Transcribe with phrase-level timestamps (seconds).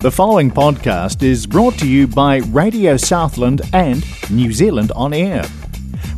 [0.00, 5.44] The following podcast is brought to you by Radio Southland and New Zealand On Air.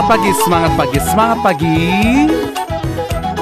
[0.06, 1.78] Semangat pagi, semangat pagi, semangat pagi.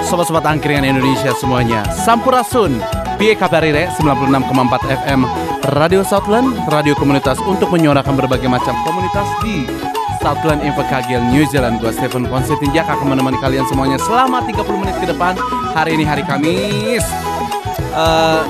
[0.00, 2.80] Sobat-sobat angkringan Indonesia semuanya Sampurasun.
[3.20, 5.28] Pie Kabarire 96,4 FM
[5.76, 9.68] Radio Southland Radio komunitas untuk menyuarakan berbagai macam komunitas di
[10.24, 11.84] Southland Invercargill New Zealand.
[11.84, 15.36] Gue Stephen Konstantin akan menemani kalian semuanya selama 30 menit ke depan.
[15.76, 17.04] Hari ini hari Kamis
[17.92, 18.40] uh,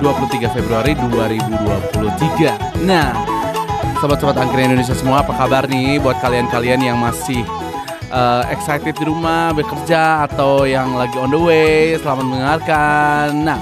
[0.00, 3.27] 23 Februari 2023 Nah
[3.98, 7.42] Sobat-sobat angkringan Indonesia semua apa kabar nih buat kalian-kalian yang masih
[8.14, 11.98] uh, excited di rumah bekerja atau yang lagi on the way?
[11.98, 13.42] Selamat mendengarkan.
[13.42, 13.58] Nah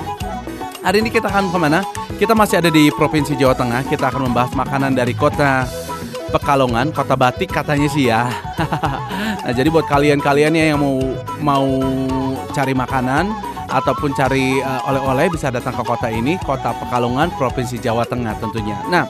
[0.85, 1.81] hari ini kita akan ke mana?
[2.21, 3.89] Kita masih ada di provinsi Jawa Tengah.
[3.89, 5.65] Kita akan membahas makanan dari kota
[6.29, 8.29] Pekalongan kota Batik katanya sih ya.
[9.41, 11.01] Nah jadi buat kalian-kalian yang mau
[11.41, 11.69] mau
[12.53, 13.33] cari makanan
[13.73, 18.77] ataupun cari uh, oleh-oleh bisa datang ke kota ini kota Pekalongan provinsi Jawa Tengah tentunya.
[18.93, 19.09] Nah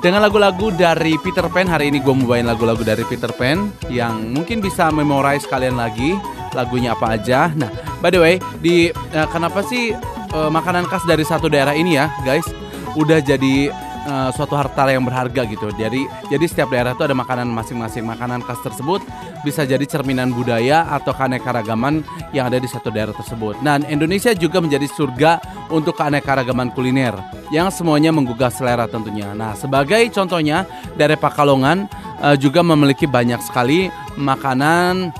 [0.00, 4.32] dengan lagu-lagu dari Peter Pan hari ini gue mau bawain lagu-lagu dari Peter Pan yang
[4.32, 6.16] mungkin bisa memorize kalian lagi
[6.56, 7.52] lagunya apa aja.
[7.52, 7.68] Nah,
[8.00, 8.34] by the way,
[8.64, 9.92] di uh, kenapa sih
[10.32, 12.48] uh, makanan khas dari satu daerah ini ya, guys,
[12.96, 13.68] udah jadi
[14.06, 15.72] uh, suatu harta yang berharga gitu.
[15.74, 18.04] Jadi jadi setiap daerah itu ada makanan masing-masing.
[18.06, 19.02] Makanan khas tersebut
[19.42, 23.58] bisa jadi cerminan budaya atau keanekaragaman yang ada di satu daerah tersebut.
[23.60, 25.40] Dan Indonesia juga menjadi surga
[25.72, 27.16] untuk keanekaragaman kuliner
[27.50, 29.34] yang semuanya menggugah selera tentunya.
[29.34, 30.64] Nah, sebagai contohnya
[30.94, 31.90] dari Pakalongan
[32.22, 35.10] uh, juga memiliki banyak sekali makanan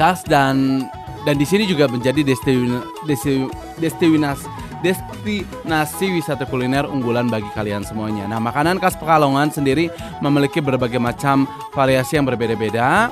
[0.00, 0.88] khas dan
[1.22, 2.26] dan di sini juga menjadi
[3.78, 8.26] destinasi destinasi wisata kuliner unggulan bagi kalian semuanya.
[8.26, 9.88] Nah, makanan khas Pekalongan sendiri
[10.18, 13.08] memiliki berbagai macam variasi yang berbeda-beda.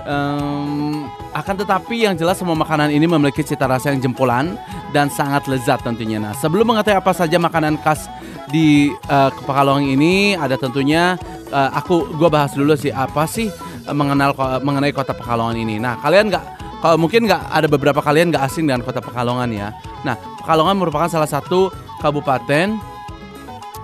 [0.00, 1.06] Um,
[1.36, 4.58] akan tetapi yang jelas semua makanan ini memiliki cita rasa yang jempolan
[4.90, 6.18] dan sangat lezat tentunya.
[6.18, 8.10] Nah, sebelum mengetahui apa saja makanan khas
[8.50, 11.14] di uh, Pekalongan ini, ada tentunya
[11.54, 13.46] uh, aku gue bahas dulu sih apa sih
[13.86, 14.34] uh, mengenal
[14.64, 15.78] mengenai kota Pekalongan ini.
[15.78, 19.68] Nah, kalian nggak kalau mungkin nggak ada beberapa kalian nggak asing dengan kota Pekalongan ya.
[20.04, 21.68] Nah, Pekalongan merupakan salah satu
[22.00, 22.80] kabupaten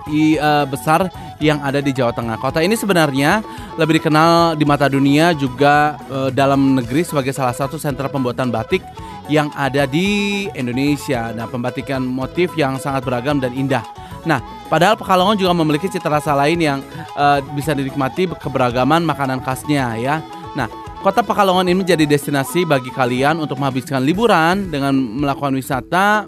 [0.09, 2.41] i, uh, besar yang ada di Jawa Tengah.
[2.41, 3.45] Kota ini sebenarnya
[3.77, 8.81] lebih dikenal di mata dunia juga uh, dalam negeri sebagai salah satu sentra pembuatan batik
[9.29, 11.29] yang ada di Indonesia.
[11.35, 13.85] Nah, pembatikan motif yang sangat beragam dan indah.
[14.25, 16.79] Nah, padahal Pekalongan juga memiliki cita rasa lain yang
[17.13, 20.25] uh, bisa dinikmati keberagaman makanan khasnya ya.
[20.57, 20.67] Nah,
[21.05, 26.25] Kota Pekalongan ini menjadi destinasi bagi kalian untuk menghabiskan liburan dengan melakukan wisata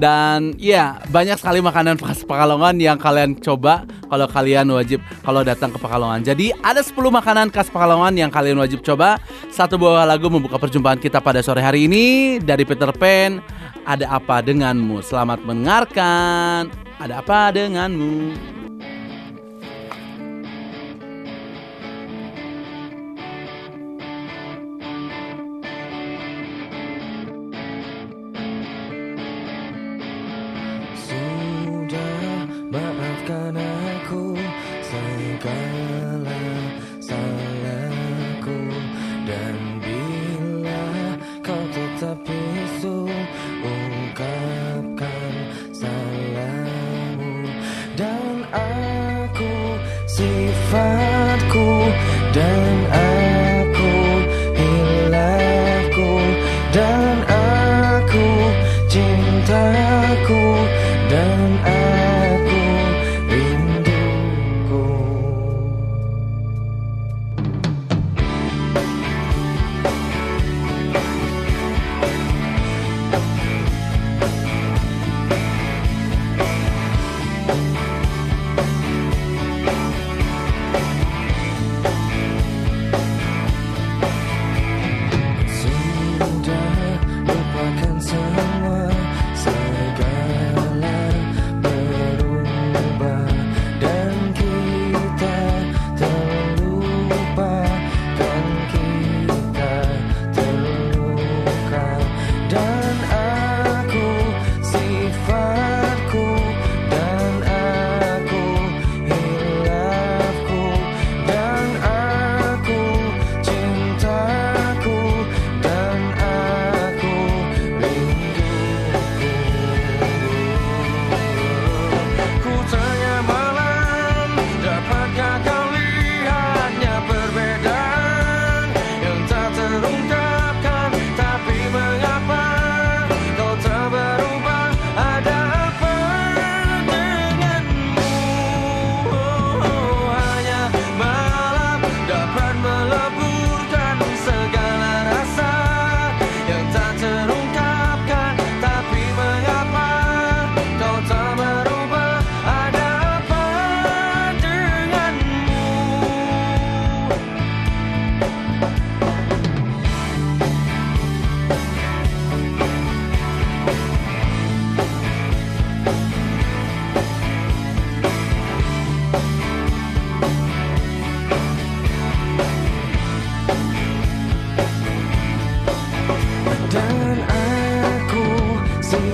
[0.00, 5.68] dan ya banyak sekali makanan khas Pekalongan yang kalian coba kalau kalian wajib kalau datang
[5.68, 6.24] ke Pekalongan.
[6.24, 9.20] Jadi ada 10 makanan khas Pekalongan yang kalian wajib coba.
[9.52, 13.44] Satu buah lagu membuka perjumpaan kita pada sore hari ini dari Peter Pan.
[13.84, 15.04] Ada apa denganmu?
[15.04, 16.72] Selamat mendengarkan.
[16.96, 18.59] Ada apa denganmu?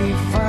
[0.07, 0.46] we find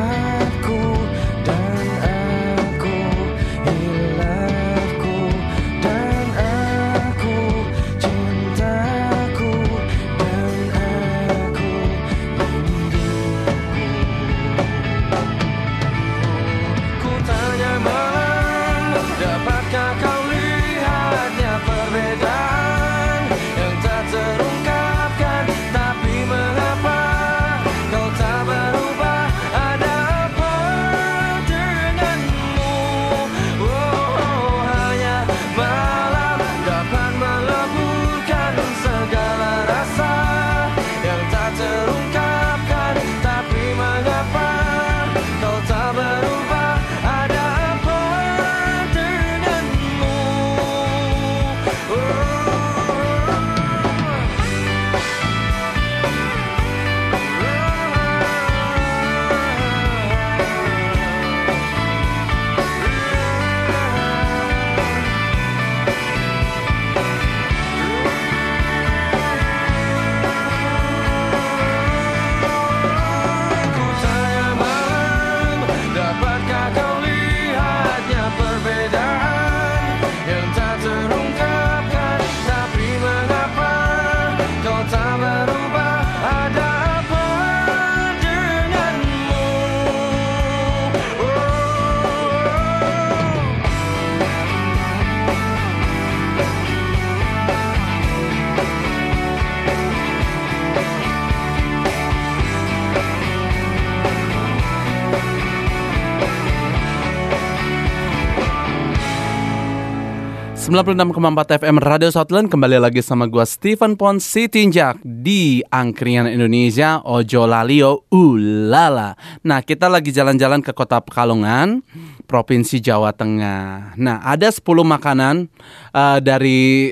[110.68, 117.48] 96,4 FM Radio Southland kembali lagi sama gua Stephen Pon Sitinjak di Angkringan Indonesia Ojo
[117.48, 119.16] Lalio Ulala.
[119.48, 121.88] Nah, kita lagi jalan-jalan ke Kota Pekalongan,
[122.28, 123.96] Provinsi Jawa Tengah.
[123.96, 125.48] Nah, ada 10 makanan
[125.96, 126.92] uh, dari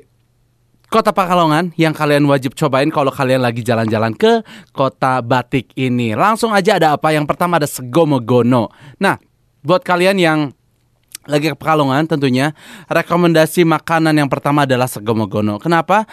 [0.87, 4.39] Kota Pekalongan yang kalian wajib cobain kalau kalian lagi jalan-jalan ke
[4.71, 6.15] Kota Batik ini.
[6.15, 7.11] Langsung aja ada apa?
[7.11, 8.71] Yang pertama ada Segomogono.
[9.03, 9.19] Nah,
[9.67, 10.55] buat kalian yang
[11.25, 12.53] lagi ke Pekalongan tentunya
[12.89, 15.57] rekomendasi makanan yang pertama adalah segomogono.
[15.57, 16.05] Kenapa?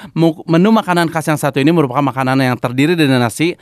[0.49, 3.55] Menu makanan khas yang satu ini merupakan makanan yang terdiri dari nasi.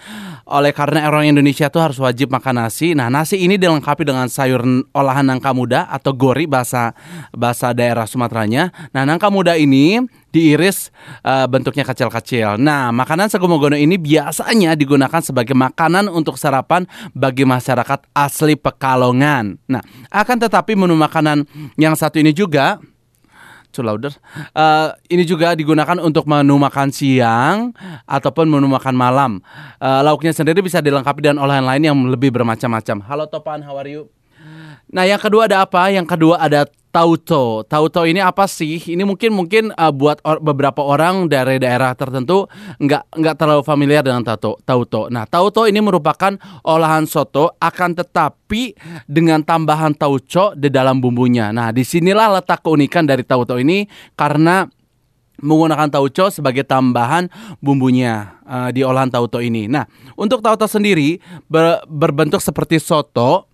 [0.50, 2.94] Oleh karena orang Indonesia itu harus wajib makan nasi.
[2.94, 4.62] Nah, nasi ini dilengkapi dengan sayur
[4.94, 6.94] olahan nangka muda atau gori bahasa
[7.34, 8.74] bahasa daerah Sumateranya.
[8.90, 10.94] Nah, nangka muda ini diiris
[11.26, 12.58] uh, bentuknya kecil-kecil.
[12.58, 19.58] Nah, makanan segumogono ini biasanya digunakan sebagai makanan untuk sarapan bagi masyarakat asli Pekalongan.
[19.66, 22.78] Nah, akan tetapi menu makanan yang satu ini juga
[23.70, 24.10] Culauder.
[24.50, 27.70] Uh, ini juga digunakan untuk menu makan siang
[28.02, 29.38] ataupun menu makan malam.
[29.78, 33.06] Uh, lauknya sendiri bisa dilengkapi dengan olahan lain yang lebih bermacam-macam.
[33.06, 34.10] Halo Topan, how are you?
[34.90, 35.86] Nah, yang kedua ada apa?
[35.86, 37.62] Yang kedua ada Tauto.
[37.70, 38.82] Tauto ini apa sih?
[38.82, 42.50] Ini mungkin mungkin uh, buat or, beberapa orang dari daerah tertentu
[42.82, 44.58] nggak nggak terlalu familiar dengan tauto.
[44.66, 45.06] Tauto.
[45.06, 46.34] Nah, tauto ini merupakan
[46.66, 48.74] olahan soto akan tetapi
[49.06, 51.54] dengan tambahan tauco di dalam bumbunya.
[51.54, 53.86] Nah, di sinilah letak keunikan dari tauto ini
[54.18, 54.66] karena
[55.40, 57.26] menggunakan tauco sebagai tambahan
[57.58, 59.66] bumbunya uh, di olahan tauto ini.
[59.66, 61.18] Nah, untuk tauco sendiri
[61.48, 63.49] ber, berbentuk seperti soto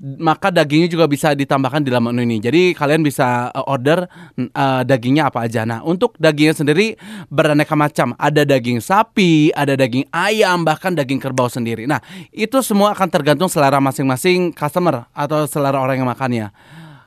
[0.00, 2.38] maka dagingnya juga bisa ditambahkan di dalam menu ini.
[2.42, 4.06] Jadi kalian bisa uh, order
[4.38, 5.62] uh, dagingnya apa aja.
[5.66, 6.94] Nah, untuk dagingnya sendiri
[7.28, 8.16] beraneka macam.
[8.18, 11.84] Ada daging sapi, ada daging ayam, bahkan daging kerbau sendiri.
[11.84, 12.00] Nah,
[12.30, 16.48] itu semua akan tergantung selera masing-masing customer atau selera orang yang makannya.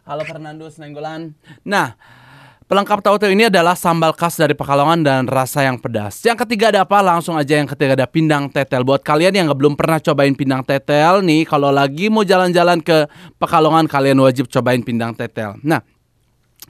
[0.07, 1.35] Halo Fernando Senenggolan.
[1.67, 1.99] Nah,
[2.67, 6.19] Pelengkap tahu ini adalah sambal khas dari Pekalongan dan rasa yang pedas.
[6.27, 6.99] Yang ketiga ada apa?
[6.99, 8.83] Langsung aja yang ketiga ada pindang tetel.
[8.83, 13.07] Buat kalian yang belum pernah cobain pindang tetel nih, kalau lagi mau jalan-jalan ke
[13.39, 15.55] Pekalongan, kalian wajib cobain pindang tetel.
[15.63, 15.79] Nah,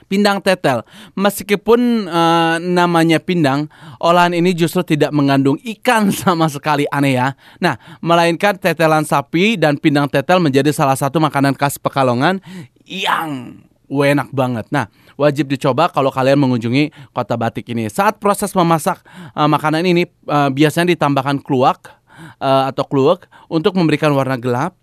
[0.06, 0.86] pindang tetel.
[1.18, 3.66] Meskipun uh, namanya pindang,
[3.98, 7.34] olahan ini justru tidak mengandung ikan sama sekali aneh ya.
[7.58, 12.38] Nah, melainkan tetelan sapi dan pindang tetel menjadi salah satu makanan khas Pekalongan
[12.86, 13.58] yang
[13.90, 14.68] enak banget.
[14.68, 17.90] Nah, wajib dicoba kalau kalian mengunjungi kota batik ini.
[17.90, 19.02] Saat proses memasak
[19.34, 21.90] uh, makanan ini uh, biasanya ditambahkan kluak
[22.38, 24.78] uh, atau kluak untuk memberikan warna gelap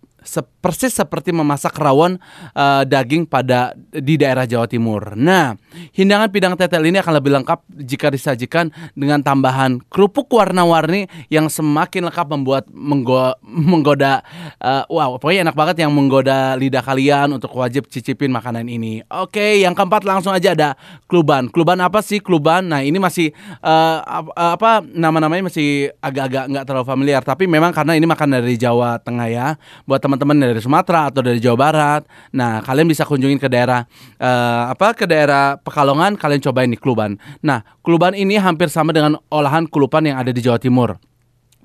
[0.66, 2.18] persis seperti memasak rawon
[2.58, 5.14] uh, daging pada di daerah Jawa Timur.
[5.14, 5.54] Nah,
[5.94, 12.10] hidangan pindang tetel ini akan lebih lengkap jika disajikan dengan tambahan kerupuk warna-warni yang semakin
[12.10, 14.26] lengkap membuat menggo menggoda
[14.58, 19.06] uh, wow, pokoknya enak banget yang menggoda lidah kalian untuk wajib cicipin makanan ini.
[19.14, 20.74] Oke, yang keempat langsung aja ada
[21.06, 21.46] kluban.
[21.54, 22.74] Kluban apa sih kluban?
[22.74, 23.30] Nah, ini masih
[23.62, 24.02] uh,
[24.34, 29.30] apa nama-namanya masih agak-agak nggak terlalu familiar, tapi memang karena ini makan dari Jawa Tengah
[29.30, 29.48] ya.
[29.86, 32.02] Buat teman-teman dari Sumatera atau dari Jawa Barat.
[32.36, 33.88] Nah, kalian bisa kunjungin ke daerah
[34.20, 37.18] uh, apa ke daerah Pekalongan, kalian cobain di Kluban.
[37.42, 41.00] Nah, Kluban ini hampir sama dengan olahan kulupan yang ada di Jawa Timur.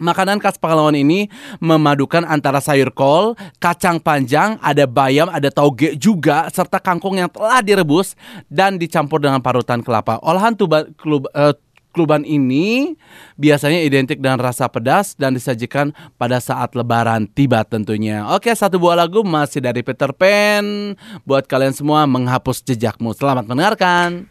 [0.01, 1.29] Makanan khas Pekalongan ini
[1.61, 7.61] memadukan antara sayur kol, kacang panjang, ada bayam, ada toge juga, serta kangkung yang telah
[7.61, 8.17] direbus
[8.49, 10.17] dan dicampur dengan parutan kelapa.
[10.25, 11.53] Olahan tuba, klub, uh,
[11.91, 12.95] Kluban ini
[13.35, 18.23] biasanya identik dengan rasa pedas dan disajikan pada saat lebaran tiba tentunya.
[18.31, 20.95] Oke, satu buah lagu masih dari Peter Pan
[21.27, 23.11] buat kalian semua menghapus jejakmu.
[23.11, 24.31] Selamat mendengarkan.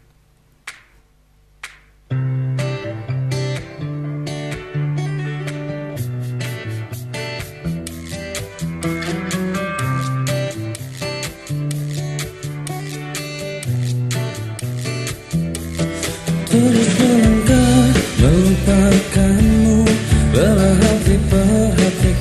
[2.09, 2.68] Terus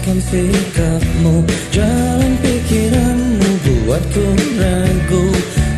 [0.09, 5.25] perhatikan sikapmu Jalan pikiranmu buatku ragu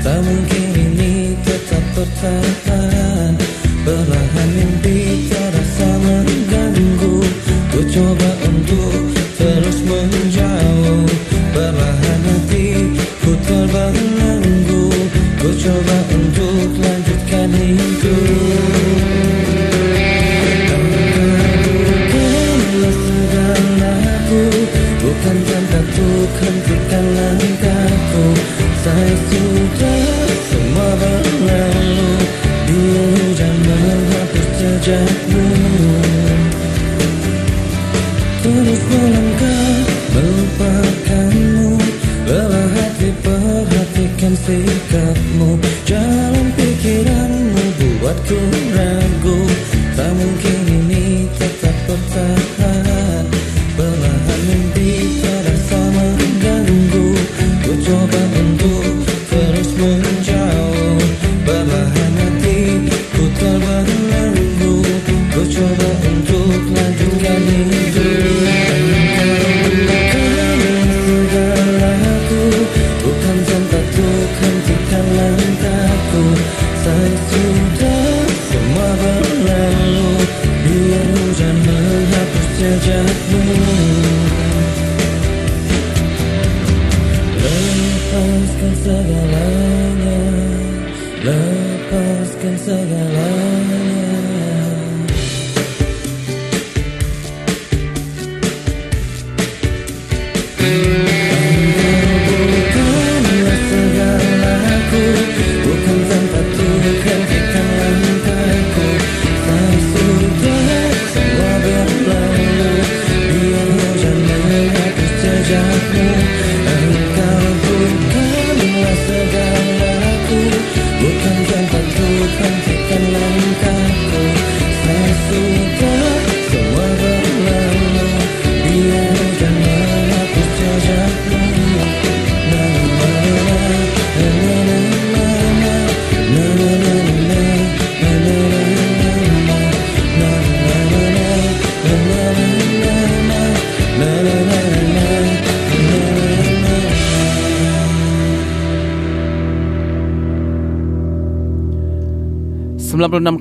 [0.06, 3.34] Tak mungkin ini tetap bertahan
[3.82, 7.16] Perlahan mimpi terasa mengganggu
[7.74, 9.02] Ku coba untuk
[9.34, 11.06] terus menjauh
[11.50, 12.94] Perlahan hati
[13.26, 14.84] ku terbelenggu
[15.42, 16.19] Ku coba untuk
[27.00, 28.26] hentikan langkahku
[28.84, 30.02] Saya sudah
[30.48, 32.12] semua berlalu
[32.68, 35.48] Dia hujan menghapus jejakmu
[38.40, 39.72] Terus melangkah
[40.12, 41.70] melupakanmu
[42.28, 47.50] Lelah hati perhatikan sikapmu Jalan pikiran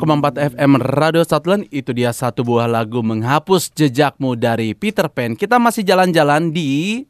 [0.10, 5.38] 96,4 FM Radio Southland itu dia satu buah lagu menghapus jejakmu dari Peter Pan.
[5.38, 7.06] Kita masih jalan-jalan di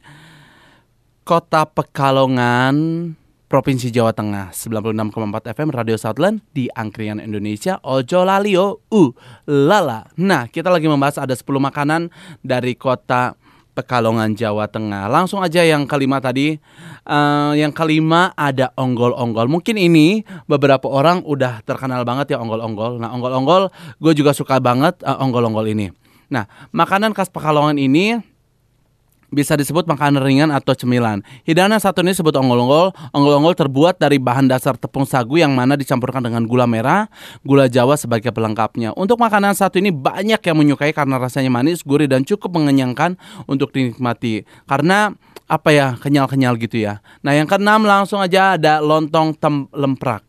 [1.24, 2.76] Kota Pekalongan,
[3.48, 4.52] Provinsi Jawa Tengah.
[4.52, 5.16] 96,4
[5.56, 7.80] FM Radio Southland di Angkringan Indonesia.
[7.88, 9.10] Ojo lalio, uh,
[9.48, 10.04] lala.
[10.20, 12.12] Nah, kita lagi membahas ada 10 makanan
[12.44, 13.39] dari Kota
[13.80, 15.08] Pekalongan Jawa Tengah.
[15.08, 16.60] Langsung aja yang kelima tadi.
[17.08, 19.48] Uh, yang kelima ada onggol-onggol.
[19.48, 23.00] Mungkin ini beberapa orang udah terkenal banget ya onggol-onggol.
[23.00, 25.88] Nah onggol-onggol gue juga suka banget uh, onggol-onggol ini.
[26.28, 26.44] Nah
[26.76, 28.20] makanan khas Pekalongan ini
[29.30, 31.22] bisa disebut makanan ringan atau cemilan.
[31.46, 32.90] Hidangan satu ini disebut onggol-onggol.
[33.14, 37.06] Onggol-onggol terbuat dari bahan dasar tepung sagu yang mana dicampurkan dengan gula merah,
[37.46, 38.92] gula jawa sebagai pelengkapnya.
[38.98, 43.14] Untuk makanan satu ini banyak yang menyukai karena rasanya manis, gurih dan cukup mengenyangkan
[43.46, 44.44] untuk dinikmati.
[44.66, 45.14] Karena
[45.50, 47.02] apa ya kenyal-kenyal gitu ya.
[47.22, 50.22] Nah yang keenam langsung aja ada lontong tem lemprak.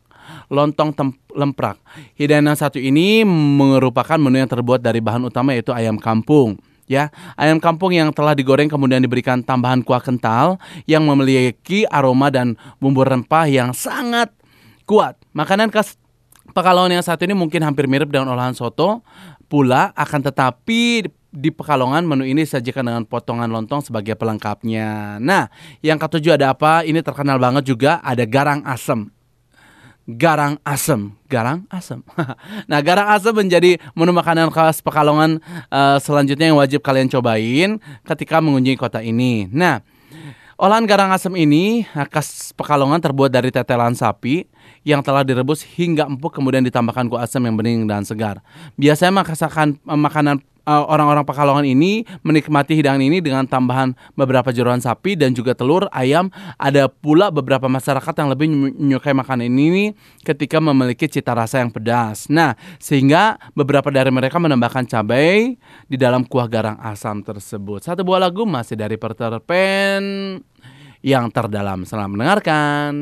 [0.50, 1.78] Lontong tem lemprak.
[2.18, 6.58] Hidangan satu ini merupakan menu yang terbuat dari bahan utama yaitu ayam kampung
[6.92, 7.08] ya.
[7.40, 13.08] Ayam kampung yang telah digoreng kemudian diberikan tambahan kuah kental yang memiliki aroma dan bumbu
[13.08, 14.28] rempah yang sangat
[14.84, 15.16] kuat.
[15.32, 15.96] Makanan khas
[16.52, 19.08] Pekalongan yang satu ini mungkin hampir mirip dengan olahan soto
[19.48, 25.16] pula akan tetapi di Pekalongan menu ini disajikan dengan potongan lontong sebagai pelengkapnya.
[25.24, 25.48] Nah,
[25.80, 26.84] yang ketujuh ada apa?
[26.84, 29.08] Ini terkenal banget juga ada garang asem
[30.16, 31.14] garang asem.
[31.32, 32.04] Garang asem.
[32.70, 35.40] nah, garang asem menjadi menu makanan khas Pekalongan
[35.72, 39.48] uh, selanjutnya yang wajib kalian cobain ketika mengunjungi kota ini.
[39.52, 39.80] Nah,
[40.60, 44.48] olahan garang asem ini khas Pekalongan terbuat dari tetelan sapi
[44.82, 48.42] yang telah direbus hingga empuk kemudian ditambahkan kuah asam yang bening dan segar.
[48.76, 55.18] Biasanya eh, makanan Eh, orang-orang Pekalongan ini menikmati hidangan ini dengan tambahan beberapa jeruan sapi
[55.18, 56.30] dan juga telur, ayam.
[56.62, 62.30] Ada pula beberapa masyarakat yang lebih menyukai makanan ini ketika memiliki cita rasa yang pedas.
[62.30, 65.58] Nah, sehingga beberapa dari mereka menambahkan cabai
[65.90, 67.82] di dalam kuah garang asam tersebut.
[67.82, 70.04] Satu buah lagu masih dari Peter Pan
[71.02, 71.90] yang terdalam.
[71.90, 72.94] Selamat mendengarkan.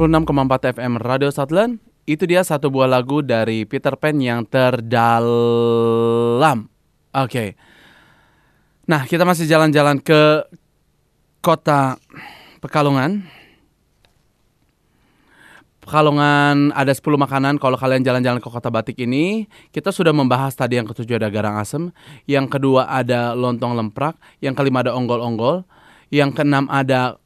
[0.00, 1.76] 96,4 FM Radio Southland
[2.08, 4.96] Itu dia satu buah lagu dari Peter Pan yang terdalam.
[7.12, 7.28] Oke.
[7.28, 7.52] Okay.
[8.88, 10.48] Nah kita masih jalan-jalan ke
[11.44, 12.00] kota
[12.64, 13.28] Pekalongan.
[15.84, 19.44] Pekalongan ada 10 makanan kalau kalian jalan-jalan ke kota Batik ini.
[19.68, 21.92] Kita sudah membahas tadi yang ketujuh ada garang asem
[22.24, 25.68] yang kedua ada lontong lemprak yang kelima ada onggol-onggol
[26.08, 27.20] yang keenam ada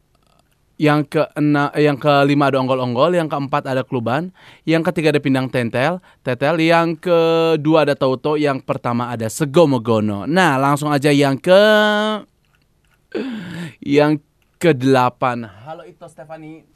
[0.75, 1.23] yang ke
[1.79, 4.35] yang kelima ada onggol-onggol, yang keempat ada kluban,
[4.67, 10.27] yang ketiga ada pindang tentel, tetel, yang kedua ada tauto, yang pertama ada segomogono.
[10.27, 11.63] Nah, langsung aja yang ke
[13.79, 14.19] yang
[14.59, 15.47] ke delapan.
[15.47, 16.74] Halo itu Stefani.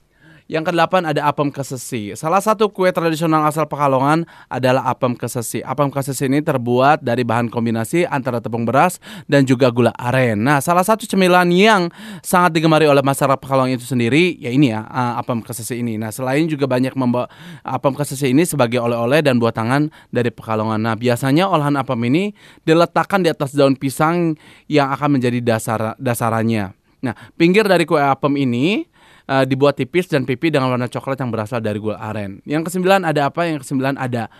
[0.49, 2.17] Yang kedelapan ada apem kesesi.
[2.17, 5.61] Salah satu kue tradisional asal Pekalongan adalah apem kesesi.
[5.61, 8.97] Apem kesesi ini terbuat dari bahan kombinasi antara tepung beras
[9.29, 10.41] dan juga gula aren.
[10.41, 11.93] Nah, salah satu cemilan yang
[12.25, 16.01] sangat digemari oleh masyarakat Pekalongan itu sendiri ya ini ya uh, apem kesesi ini.
[16.01, 17.29] Nah, selain juga banyak membawa
[17.61, 20.81] apem kesesi ini sebagai oleh-oleh dan buat tangan dari Pekalongan.
[20.81, 22.33] Nah, biasanya olahan apem ini
[22.65, 24.33] diletakkan di atas daun pisang
[24.65, 26.73] yang akan menjadi dasar dasarannya.
[27.05, 28.89] Nah, pinggir dari kue apem ini
[29.29, 32.41] uh, dibuat tipis dan pipi dengan warna coklat yang berasal dari gula aren.
[32.49, 33.45] Yang kesembilan ada apa?
[33.45, 34.33] Yang kesembilan ada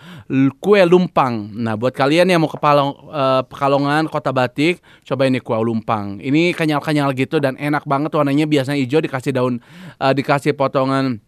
[0.57, 1.53] kue lumpang.
[1.53, 6.17] Nah, buat kalian yang mau ke Palong, uh, Pekalongan, Kota Batik, coba ini kue lumpang.
[6.19, 9.61] Ini kenyal-kenyal gitu dan enak banget warnanya biasanya hijau dikasih daun
[10.01, 11.21] uh, dikasih potongan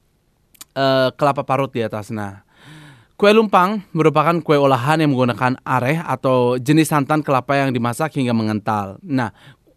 [0.73, 2.09] uh, kelapa parut di atas.
[2.09, 2.43] Nah,
[3.21, 8.33] Kue lumpang merupakan kue olahan yang menggunakan areh atau jenis santan kelapa yang dimasak hingga
[8.33, 8.97] mengental.
[9.05, 9.29] Nah,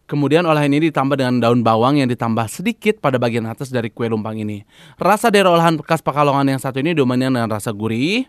[0.05, 4.05] Kemudian olahan ini ditambah dengan daun bawang yang ditambah sedikit pada bagian atas dari kue
[4.05, 4.61] lumpang ini.
[5.01, 8.29] Rasa dari olahan bekas Pekalongan yang satu ini dominan dengan rasa gurih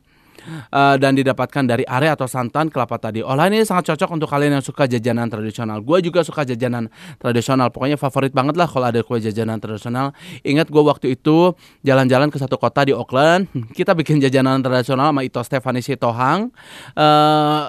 [0.72, 3.20] uh, dan didapatkan dari area atau santan kelapa tadi.
[3.20, 5.84] Olahan ini sangat cocok untuk kalian yang suka jajanan tradisional.
[5.84, 6.88] Gue juga suka jajanan
[7.20, 7.68] tradisional.
[7.74, 10.16] Pokoknya favorit banget lah kalau ada kue jajanan tradisional.
[10.46, 13.50] Ingat gue waktu itu jalan-jalan ke satu kota di Auckland.
[13.78, 16.56] Kita bikin jajanan tradisional sama Ito Stefani Sitohang.
[16.96, 17.68] Uh,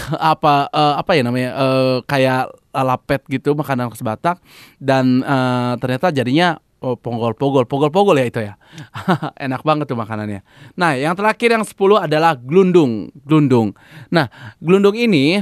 [0.32, 4.36] apa uh, apa ya namanya uh, kayak lapet gitu makanan khas Batak.
[4.80, 8.54] Dan uh, ternyata jadinya oh, ponggol pogol pogol pogol ya itu ya.
[9.46, 10.42] Enak banget tuh makanannya.
[10.76, 11.76] Nah yang terakhir yang 10
[12.08, 13.76] adalah glundung glundung
[14.12, 14.28] nah
[14.58, 15.40] glundung ini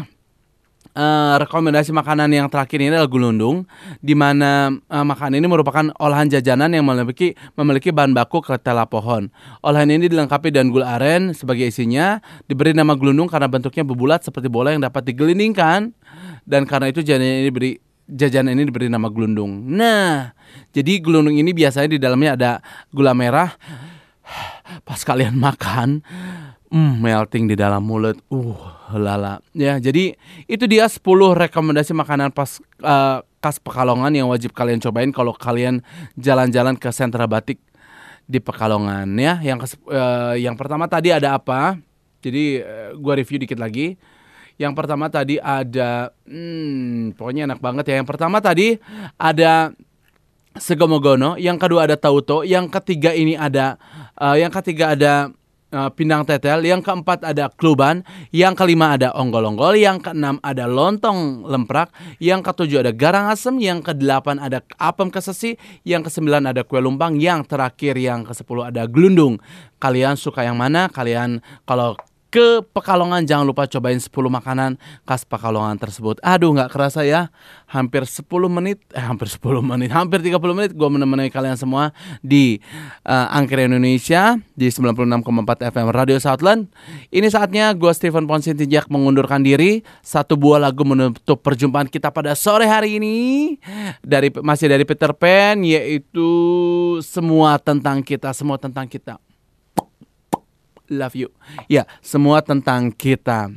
[0.91, 3.63] Uh, rekomendasi makanan yang terakhir ini adalah gulundung,
[4.03, 9.31] di mana uh, makanan ini merupakan olahan jajanan yang memiliki memiliki bahan baku ketela pohon.
[9.63, 12.19] Olahan ini dilengkapi dengan gula aren sebagai isinya,
[12.51, 15.95] diberi nama gulundung karena bentuknya berbulat seperti bola yang dapat digelindingkan,
[16.43, 17.71] dan karena itu jajanan ini diberi
[18.11, 19.63] jajanan ini diberi nama gulundung.
[19.71, 20.35] Nah,
[20.75, 22.51] jadi gulundung ini biasanya di dalamnya ada
[22.91, 23.55] gula merah.
[24.87, 26.03] Pas kalian makan,
[26.71, 28.17] mm, melting di dalam mulut.
[28.31, 29.39] Uh lala.
[29.55, 30.19] Ya, jadi
[30.51, 30.99] itu dia 10
[31.47, 35.85] rekomendasi makanan pas uh, khas Pekalongan yang wajib kalian cobain kalau kalian
[36.19, 37.63] jalan-jalan ke sentra batik
[38.27, 39.39] di Pekalongan ya.
[39.39, 41.79] Yang uh, yang pertama tadi ada apa?
[42.19, 43.95] Jadi uh, gua review dikit lagi.
[44.61, 47.95] Yang pertama tadi ada hmm, pokoknya enak banget ya.
[48.03, 48.77] Yang pertama tadi
[49.17, 49.73] ada
[50.51, 53.79] Segomogono, yang kedua ada Tauto, yang ketiga ini ada
[54.19, 55.31] uh, yang ketiga ada
[55.73, 61.47] uh, pindang tetel, yang keempat ada kluban, yang kelima ada onggol-onggol, yang keenam ada lontong
[61.47, 61.91] lemprak,
[62.23, 65.57] yang ketujuh ada garang asem, yang kedelapan ada apem kesesi,
[65.87, 69.39] yang kesembilan ada kue lumpang, yang terakhir yang kesepuluh ada gelundung.
[69.81, 70.93] Kalian suka yang mana?
[70.93, 71.97] Kalian kalau
[72.31, 76.23] ke Pekalongan jangan lupa cobain 10 makanan khas Pekalongan tersebut.
[76.23, 77.35] Aduh nggak kerasa ya,
[77.67, 81.91] hampir 10 menit, eh hampir 10 menit, hampir 30 menit gue menemani kalian semua
[82.23, 82.63] di
[83.03, 86.71] uh, Angker Indonesia di 96,4 FM Radio Southland.
[87.11, 89.83] Ini saatnya gue Stephen Ponsintinjak mengundurkan diri.
[90.01, 93.59] Satu buah lagu menutup perjumpaan kita pada sore hari ini
[94.07, 96.31] dari masih dari Peter Pan yaitu
[97.03, 99.19] semua tentang kita, semua tentang kita
[100.91, 101.31] love you.
[101.71, 103.49] Ya, semua tentang kita.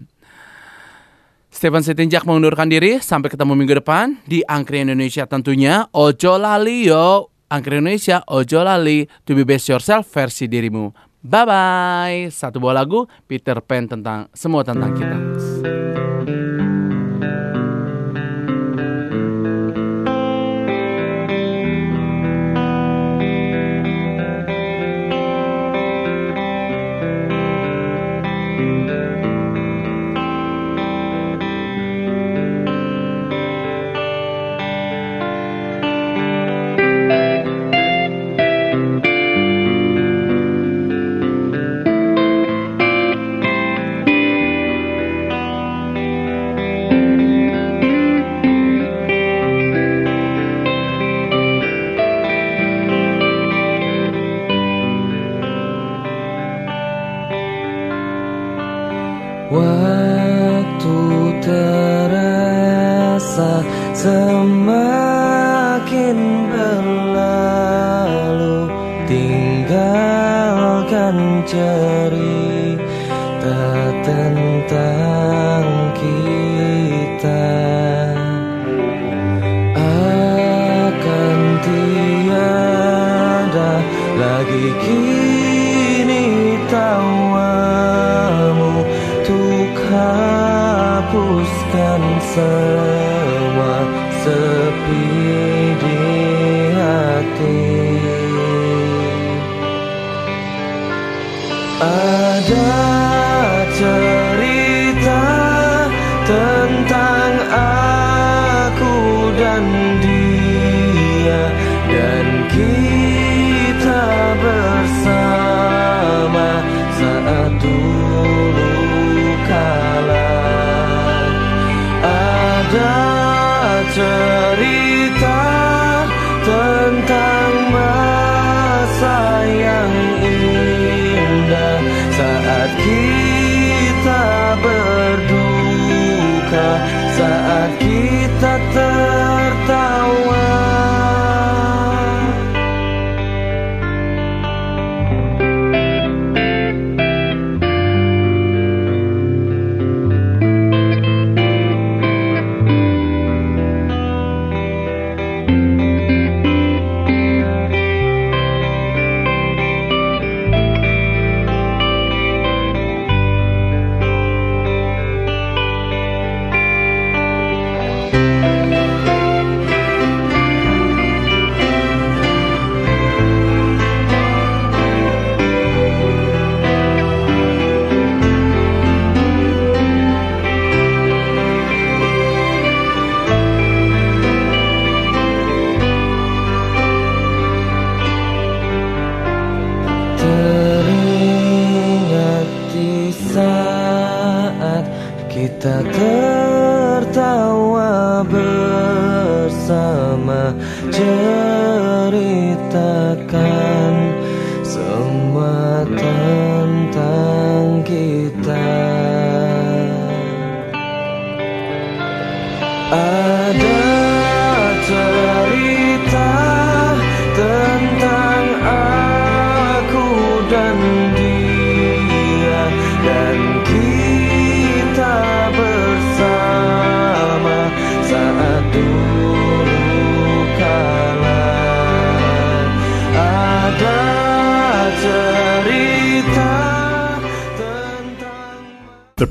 [1.54, 2.98] Stephen Sitinjak mengundurkan diri.
[2.98, 5.86] Sampai ketemu minggu depan di Angkri Indonesia tentunya.
[5.94, 7.30] Ojo lali yo.
[7.54, 9.06] Angkri Indonesia, ojo lali.
[9.30, 10.90] To be best yourself versi dirimu.
[11.22, 12.34] Bye-bye.
[12.34, 15.18] Satu buah lagu Peter Pan tentang semua tentang kita.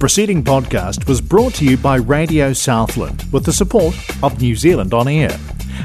[0.02, 4.92] Preceding podcast was brought to you by Radio Southland with the support of New Zealand
[4.92, 5.30] On Air.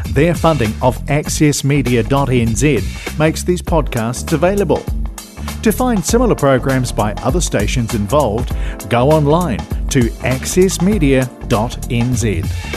[0.07, 4.83] Their funding of accessmedia.nz makes these podcasts available.
[5.61, 8.55] To find similar programs by other stations involved,
[8.89, 12.76] go online to accessmedia.nz.